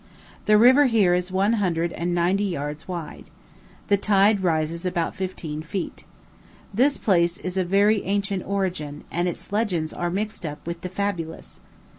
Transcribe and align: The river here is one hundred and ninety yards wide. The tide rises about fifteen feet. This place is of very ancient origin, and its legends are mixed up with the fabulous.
The 0.45 0.57
river 0.57 0.85
here 0.87 1.13
is 1.13 1.31
one 1.31 1.53
hundred 1.61 1.91
and 1.91 2.11
ninety 2.15 2.43
yards 2.45 2.87
wide. 2.87 3.25
The 3.87 3.97
tide 3.97 4.41
rises 4.41 4.83
about 4.83 5.13
fifteen 5.13 5.61
feet. 5.61 6.05
This 6.73 6.97
place 6.97 7.37
is 7.37 7.55
of 7.55 7.67
very 7.69 8.01
ancient 8.03 8.41
origin, 8.47 9.03
and 9.11 9.27
its 9.27 9.51
legends 9.51 9.93
are 9.93 10.09
mixed 10.09 10.43
up 10.43 10.65
with 10.65 10.81
the 10.81 10.89
fabulous. 10.89 11.59